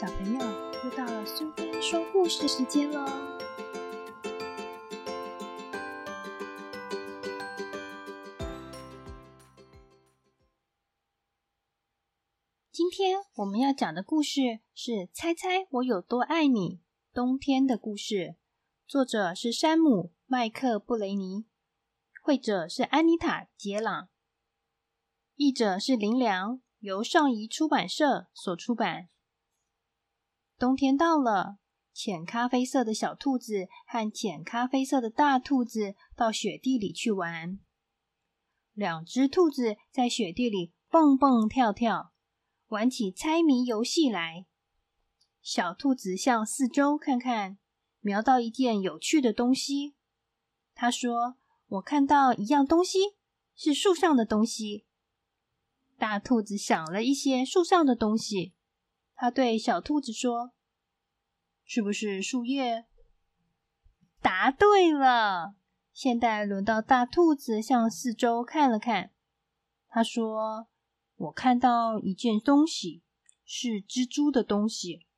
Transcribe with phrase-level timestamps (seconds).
[0.00, 0.38] 小朋友，
[0.84, 3.04] 又到了苏菲说故事时间喽！
[12.70, 16.76] 今天我们要讲的故事是《猜猜我有多爱你》
[17.12, 18.36] 冬天的故事，
[18.86, 19.90] 作者是山姆·
[20.26, 21.46] 麦克布雷尼，
[22.22, 24.08] 绘者是安妮塔·杰朗，
[25.34, 29.08] 译者是林良，由上仪出版社所出版。
[30.58, 31.58] 冬天到了，
[31.94, 37.60] 浅咖啡色的小兔子和浅咖啡色的大兔子到雪地里去玩。
[38.72, 42.12] 两只兔子在雪地里蹦蹦跳跳，
[42.68, 44.46] 玩起猜谜游戏来。
[45.40, 47.58] 小兔子向四周看看，
[48.00, 49.94] 瞄到一件有趣的东西。
[50.74, 51.36] 他说
[51.68, 52.98] ：“我看到一样东西，
[53.54, 54.86] 是树上的东西。”
[55.96, 58.54] 大兔子想了一些树上的东西。
[59.20, 60.52] 他对小兔子说
[61.66, 62.86] ：“是不是树叶？”
[64.22, 65.56] 答对了。
[65.92, 69.10] 现在轮到大兔子向四周看了看。
[69.88, 70.68] 他说
[71.16, 73.02] ：“我看到一件东西，
[73.44, 75.08] 是蜘蛛的东西。”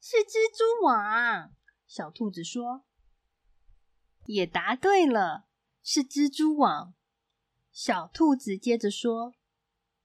[0.00, 1.52] 是蜘蛛网。
[1.88, 2.84] 小兔子说
[4.26, 5.48] ：“也答对了，
[5.82, 6.94] 是蜘蛛网。”
[7.72, 9.34] 小兔子接着说：“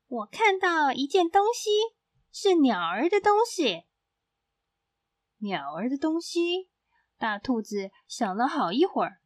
[0.08, 1.70] 我看到一件东西。”
[2.40, 3.86] 是鸟儿的东西，
[5.38, 6.70] 鸟儿的东西。
[7.18, 9.24] 大兔子想了好一会儿，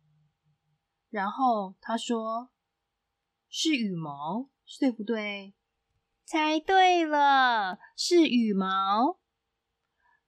[1.10, 2.52] 然后他说
[3.52, 5.54] ：“是羽毛，对不对？”
[6.24, 9.20] 猜对了，是羽毛。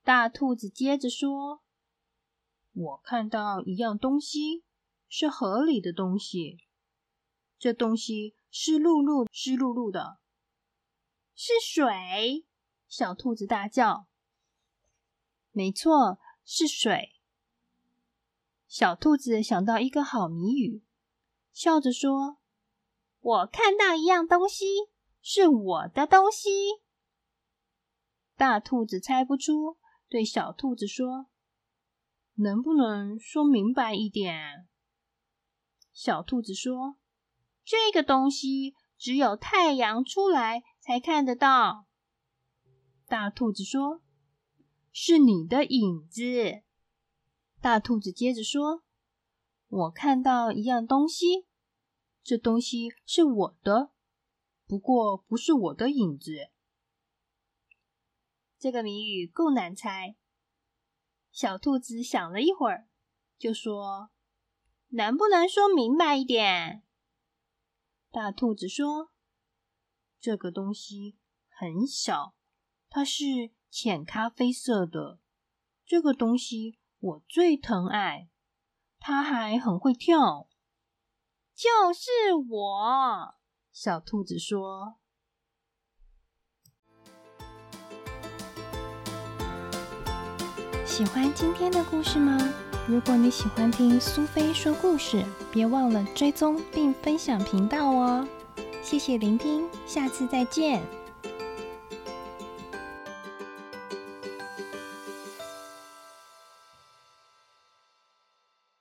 [0.04, 1.64] 大兔子接着说
[2.76, 4.66] ：“我看到一样东西，
[5.08, 6.58] 是河里的东西。
[7.58, 10.20] 这东西湿漉漉、湿漉漉的，
[11.34, 12.46] 是水。”
[12.96, 14.06] 小兔子大叫
[15.50, 17.16] ：“没错，是水。”
[18.70, 20.84] 小兔子想到一个好谜语，
[21.52, 22.38] 笑着说
[23.20, 24.66] ：“我看到一样东西，
[25.24, 26.52] 是我的东西。”
[28.38, 31.26] 大兔子猜不出，对小兔子说
[32.38, 34.68] ：“能不能说明白一点？”
[35.92, 36.98] 小兔子说
[37.66, 41.88] ：“这个东西只有太阳出来才看得到。”
[43.14, 44.02] 大兔子说
[44.92, 46.64] ：“是你的影子。”
[47.62, 48.84] 大兔子接着说
[49.70, 51.46] ：“我看到一样东西，
[52.24, 53.92] 这东西是我的，
[54.66, 56.50] 不过不是我的影子。”
[58.58, 60.16] 这个谜语够难猜。
[61.32, 62.88] 小兔子想了一会儿，
[63.38, 64.10] 就说
[64.90, 66.82] ：“能不能说明白一点？”
[68.10, 69.12] 大兔子说
[70.20, 72.34] ：“这个东西很小。”
[72.96, 75.18] 它是浅咖啡色的，
[75.84, 78.30] 这个东西我最疼爱。
[79.00, 80.48] 它还很会跳，
[81.56, 83.34] 就是我。
[83.72, 85.00] 小兔子说
[90.86, 92.38] ：“喜欢今天的故事吗？
[92.88, 98.28] 如果你喜欢听苏菲说故事，别忘了追踪并分享频道哦。
[98.84, 100.84] 谢谢聆听，下次再见。”